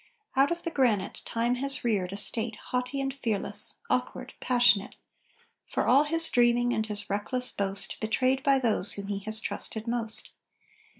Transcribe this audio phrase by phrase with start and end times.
[0.35, 4.95] Out of the granite, Time has reared a State Haughty and fearless, awkward, passionate
[5.69, 9.85] For all his dreaming and his reckless boast, Betrayed by those whom he has trusted
[9.85, 10.31] most.